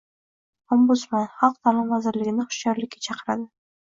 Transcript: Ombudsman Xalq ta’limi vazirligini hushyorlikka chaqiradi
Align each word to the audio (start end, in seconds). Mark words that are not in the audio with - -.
Ombudsman 0.75 1.27
Xalq 1.41 1.59
ta’limi 1.67 1.85
vazirligini 1.91 2.47
hushyorlikka 2.47 3.03
chaqiradi 3.09 3.47